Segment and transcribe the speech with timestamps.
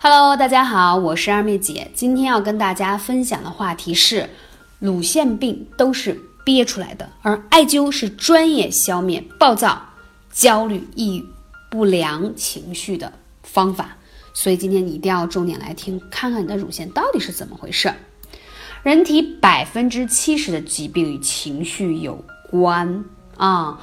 [0.00, 1.90] Hello，大家好，我是二妹姐。
[1.92, 4.30] 今天要跟大家分享的话题是，
[4.78, 9.82] 乳腺病都是憋出来的，而艾灸是专业消灭暴躁、
[10.32, 11.26] 焦虑、抑郁、
[11.68, 13.96] 不良情绪的方法。
[14.32, 17.92] 所以今天你一定要重点来听，看看你的乳腺到底是怎么回事。
[18.84, 23.04] 人体百分之七十的疾病与情绪有关
[23.36, 23.80] 啊。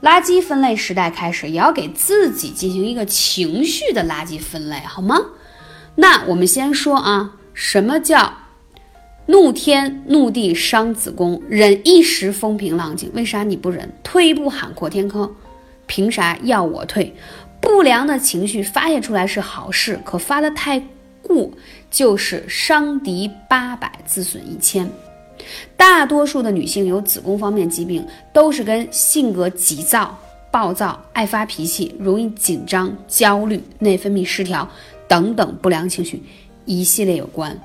[0.00, 5.18] 垃圾分类时代开始，也要给自己进行一个情绪的垃圾分类，好吗？
[6.00, 8.32] 那我们先说啊，什么叫
[9.26, 13.10] 怒天怒地伤子宫，忍一时风平浪静？
[13.14, 13.92] 为啥你不忍？
[14.04, 15.28] 退一步海阔天空，
[15.86, 17.12] 凭啥要我退？
[17.60, 20.80] 不良的情绪发泄出来是好事，可发的太
[21.20, 21.50] 过
[21.90, 24.88] 就是伤敌八百，自损一千。
[25.76, 30.16] 大多数的女性有子宫方面疾病，都是跟性格急躁、
[30.52, 34.68] 暴躁、爱发脾气、容易紧张、焦虑、内分泌失调
[35.08, 36.22] 等等不良情绪
[36.66, 37.58] 一系列有关。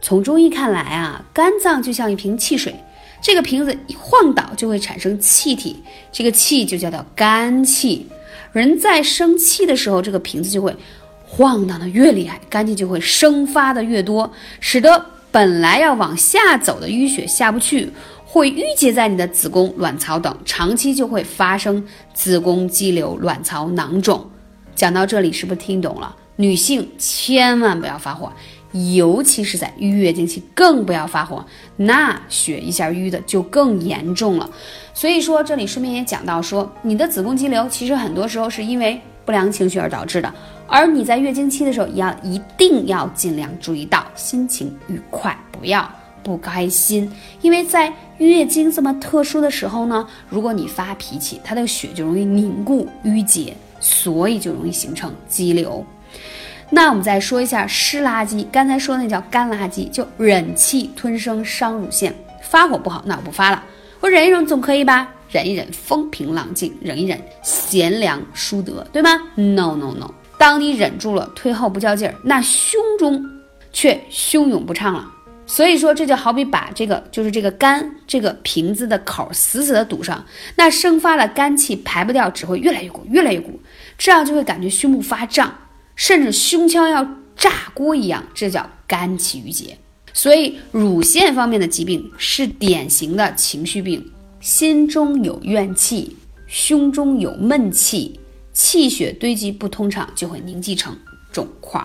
[0.00, 2.74] 从中医看来啊，肝脏就像一瓶汽水，
[3.22, 8.06] 这个瓶子一晃倒就会产生气体，这个气就叫做肝气。
[8.52, 10.76] 人在生气的时候，这个瓶子就会
[11.26, 15.06] 晃荡的越厉害，肝气就会生发的越多，使得。
[15.34, 17.90] 本来要往下走的淤血下不去，
[18.24, 24.24] 会淤结在你的子宫、卵巢等，长期就会发生子宫肌瘤、卵巢囊肿。
[24.76, 26.14] 讲到这里，是不是听懂了？
[26.36, 28.32] 女性千万不要发火，
[28.96, 31.44] 尤其是在月经期更不要发火，
[31.76, 34.50] 那血一下淤的就更严重了。
[34.92, 40.32] 所以说，这里顺便也讲到说，你的子宫肌瘤其实很多时候是因为不良情绪而导致的。
[40.66, 45.88] 而你在月经期的时候，要一定要尽量注意到心情愉快，不要
[46.22, 47.08] 不开心。
[47.42, 55.84] 因为在月经这么特殊的时候呢，如果你发脾气，它的血就容易凝固淤结，所以就容易形成肌瘤。
[56.70, 62.14] 那我们再说一下湿垃圾，刚才说那叫干垃圾，就忍气吞声伤乳腺。
[62.42, 63.62] 发火不好，那我不发了，
[64.00, 65.08] 我忍一忍总可以吧？
[65.30, 70.10] 忍一忍风平浪静，忍一忍贤良淑德，对吗？No No No。
[70.38, 73.24] 当你忍住了，退后不较劲儿，那胸中
[73.72, 75.10] 却汹涌不畅了。
[75.46, 80.24] 所以说，这就好比把这个就是这个肝这个瓶子的口死死的堵上，
[80.56, 83.60] 那生发的肝气排不掉，只会越来越鼓，越来越鼓，
[83.98, 85.52] 这样就会感觉胸部发胀，
[85.96, 87.04] 甚至胸腔要
[87.36, 89.76] 炸锅一样，这叫肝气郁结。
[90.12, 96.16] 所以，乳腺方面的疾病是典型的情绪病，心中有怨气，
[96.46, 98.20] 胸中有闷气。
[98.52, 100.96] 气血堆积不通畅，就会凝集成
[101.32, 101.84] 肿块。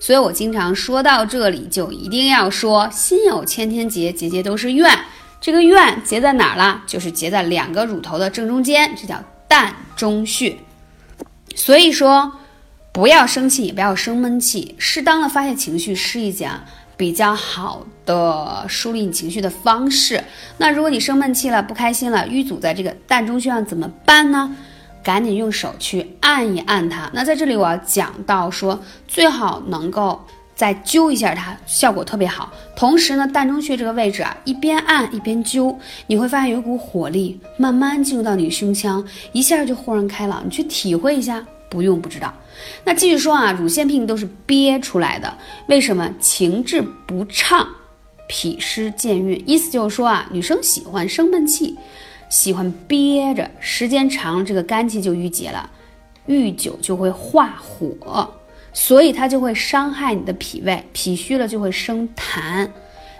[0.00, 4.98] 所以我经常说到这里，就一定要说：心有千千结，结结都是怨。
[5.40, 6.82] 这个怨结在哪儿了？
[6.88, 10.58] 就是结在两个乳头的正中间，这叫膻中穴。
[11.54, 12.32] 所以说，
[12.98, 16.50] 不要生气，也不要生闷气，适当的发泄情绪是一件
[16.96, 20.20] 比较好的梳理你情绪的方式。
[20.56, 24.52] 那如果你生闷气了，不开心了，淤阻在这个膻中穴上怎么办呢？
[25.00, 27.08] 赶紧用手去按一按它。
[27.12, 30.20] 那在这里我要讲到说，最好能够
[30.56, 32.52] 再揪一下它，效果特别好。
[32.74, 40.42] 同时呢，膻中穴这个位置啊，一边按一边揪，你会发现有一股火力慢慢进入到你胸腔，一下就豁然开朗。
[40.44, 42.32] 你去体会一下，不用不知道。
[42.84, 45.36] 那继续说啊，乳腺病都是憋出来的，
[45.68, 46.12] 为什么？
[46.18, 47.66] 情志不畅，
[48.28, 51.76] 脾湿健运，意思就是说啊，女生喜欢生闷气。
[52.30, 55.70] 喜欢憋着，时间长了，这个肝气就郁结了，
[56.26, 58.30] 郁久就会化火，
[58.74, 62.68] 所以它就会伤害你的脾胃，脾虚了就会生痰，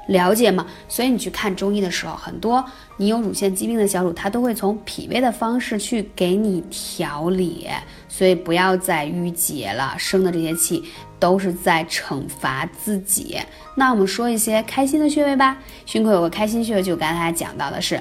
[0.09, 0.67] 了解吗？
[0.89, 2.65] 所以你去看中医的时候，很多
[2.97, 7.67] 你有乳腺疾病的小乳，它都会从脾胃的方式去给你调理，
[8.09, 10.85] 所以不要再郁结了，生的这些气
[11.19, 13.39] 都是在惩罚自己。
[13.77, 18.01] 那我们说一些开心的穴位吧，胸口有个开心穴，就刚才讲到的是。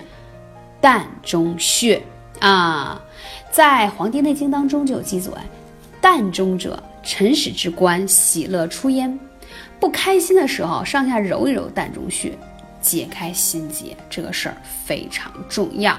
[0.80, 2.00] 膻中穴
[2.40, 3.02] 啊，
[3.52, 5.32] 在《黄帝内经》当中就有记载
[6.00, 9.20] ：“膻中者，辰始之官，喜乐出焉。”
[9.80, 12.38] 不开心的时候，上下揉一揉膻中穴，
[12.82, 15.98] 解开心结，这个事儿非常重要。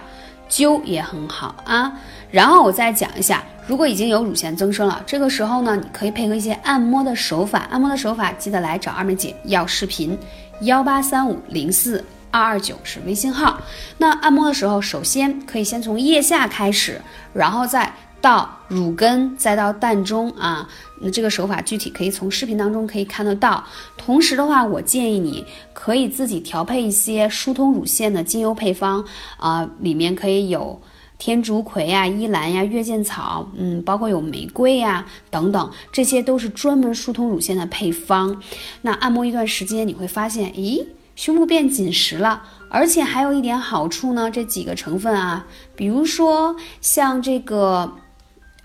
[0.51, 1.93] 灸也很好啊。
[2.31, 7.67] 然后我再讲一下，如果已经有乳腺增生了，这个时候呢，你可以配合一些按摩的手法。
[7.71, 10.19] 按摩的手法，记得来找二妹姐要视频：
[10.63, 12.05] 幺八三五零四。
[12.31, 13.59] 二二九是微信号。
[13.97, 17.01] 那按摩的时候，首先可以先从腋下开始，
[17.33, 17.91] 然后再
[18.21, 20.69] 到乳根，再到膻中啊。
[21.01, 23.65] 那这个手法具体可以从视频当中可以看得到。
[23.97, 29.05] 同时的话，我建议你可以自己调配一些疏通乳腺的精油配方
[29.37, 30.81] 啊，里面可以有
[31.17, 38.43] 天竺葵呀、依兰呀、月见草，嗯，包括有玫瑰呀等等，这些都是专门疏通乳腺的配方。
[38.83, 44.29] 那按摩一段时间，你会发现，咦，胸部变紧实了，而且还有一点好处呢。
[44.29, 47.93] 这几个成分啊，比如说像这个。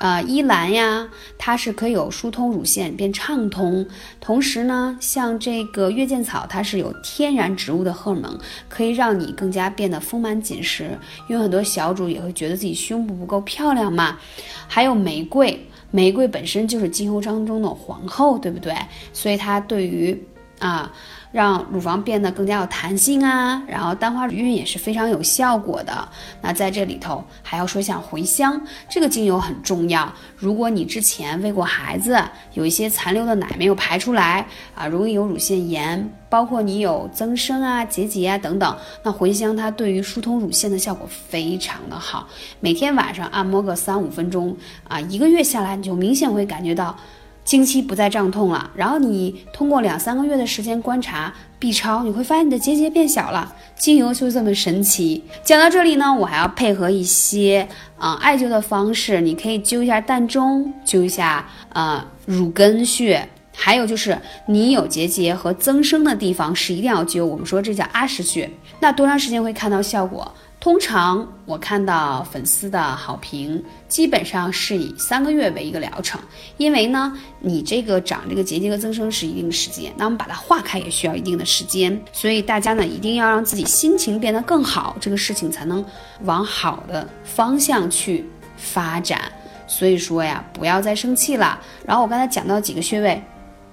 [0.03, 1.07] 呃，依兰呀，
[1.37, 3.87] 它是可以有疏通乳腺变畅通，
[4.19, 10.99] 同时呢，像这个月见草，它是有天然植物的荷尔蒙，可以让你更加变得丰满紧实。
[11.29, 14.19] 因为很多小主也会觉得自己胸部不够漂亮嘛。
[14.67, 15.57] 还有玫瑰，
[15.89, 18.75] 玫瑰本身就是精油当中的皇后，对不对？
[19.13, 20.21] 所以它对于
[20.59, 20.91] 啊。
[21.33, 26.07] 让乳房变得更加有弹性啊，然后丹花乳晕也是非常有效果的。
[26.41, 30.13] 那在这里头还要说一下茴香，这个精油很重要。
[30.37, 34.45] 如果你之前喂过孩子，有一些残留的奶没有排出来
[34.75, 42.27] 啊，容易有乳腺炎，包括你有增生啊、结节啊等等，那茴香它对于疏通乳腺的效果非常的好。
[42.59, 44.55] 每天晚上按摩个三五分钟
[44.87, 46.95] 啊，一个月下来你就明显会感觉到。
[47.43, 53.53] 经期不再胀痛了，然后你通过两三个月的时间观察 B 超，你会发现你的结节变小了。
[53.75, 55.23] 精油就这么神奇。
[55.43, 57.67] 讲到这里呢，我还要配合一些
[57.97, 68.49] 啊艾灸的方式，你可以灸一下膻中，灸一下呃乳根穴，还有就是你有结节和增生的地方是一定要灸，我们说这叫阿是穴。
[68.79, 70.29] 那多长时间会看到效果？
[70.59, 76.17] 通常我看到粉丝的好评，基本上是以三个月为一个疗程，
[76.55, 77.11] 因为呢，
[77.41, 85.83] 你这个长这个结节和增生是一定时间，那我们把它化开也需要一定的时间，所以大家呢一定要让自己心情变得更好，这个事情才能
[86.21, 88.25] 往好的方向去
[88.55, 89.21] 发展。
[89.67, 91.59] 所以说呀，不要再生气了。
[91.85, 93.21] 然后我刚才讲到几个穴位，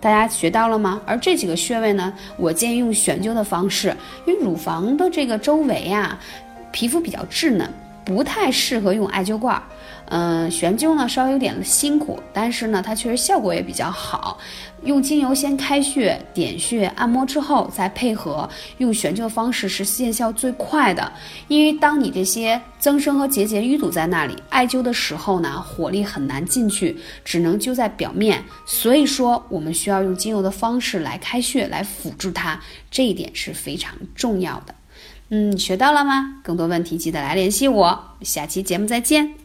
[0.00, 1.00] 大家学到了吗？
[1.04, 3.94] 而这几个穴位呢，我建议用悬灸的方式，
[4.26, 6.18] 因为乳房的这个周围啊。
[6.72, 7.68] 皮肤比较稚嫩，
[8.04, 9.60] 不太适合用艾灸罐。
[10.10, 14.38] 嗯，悬灸呢稍微有点辛苦，但是呢它确实效果也比较好。
[14.82, 18.48] 用精油先开穴、点穴、按摩之后，再配合
[18.78, 21.12] 用悬灸的方式是见效最快的。
[21.46, 28.42] 因为当你这些增生和结节淤堵在那里，艾灸的时候呢火力很难进去，只能灸在表面。
[28.66, 32.58] 所以说我们需要用精油的方式来开穴来辅助它，
[32.90, 34.74] 这一点是非常重要的。
[35.28, 36.40] 嗯，学到了吗？
[36.42, 39.39] 更多问题记得来联系我，下期节目再见。